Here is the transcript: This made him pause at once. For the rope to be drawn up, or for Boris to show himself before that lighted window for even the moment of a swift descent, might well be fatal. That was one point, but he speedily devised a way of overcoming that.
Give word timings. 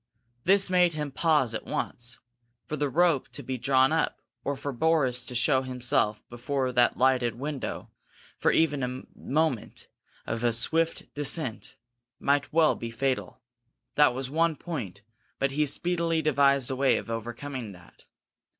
This 0.45 0.67
made 0.67 0.93
him 0.95 1.11
pause 1.11 1.53
at 1.53 1.67
once. 1.67 2.17
For 2.65 2.75
the 2.75 2.89
rope 2.89 3.27
to 3.33 3.43
be 3.43 3.59
drawn 3.59 3.91
up, 3.91 4.19
or 4.43 4.57
for 4.57 4.71
Boris 4.71 5.23
to 5.25 5.35
show 5.35 5.61
himself 5.61 6.27
before 6.27 6.71
that 6.71 6.97
lighted 6.97 7.35
window 7.35 7.91
for 8.39 8.49
even 8.51 8.79
the 8.79 9.05
moment 9.15 9.89
of 10.25 10.43
a 10.43 10.53
swift 10.53 11.13
descent, 11.13 11.75
might 12.19 12.51
well 12.51 12.73
be 12.73 12.89
fatal. 12.89 13.41
That 13.93 14.15
was 14.15 14.27
one 14.27 14.55
point, 14.55 15.03
but 15.37 15.51
he 15.51 15.67
speedily 15.67 16.23
devised 16.23 16.71
a 16.71 16.75
way 16.75 16.97
of 16.97 17.11
overcoming 17.11 17.71
that. 17.73 18.05